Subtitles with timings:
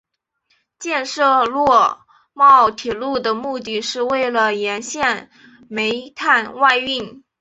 [0.79, 2.01] 建设洛
[2.33, 5.29] 茂铁路的目的是为了沿线
[5.69, 7.23] 煤炭外运。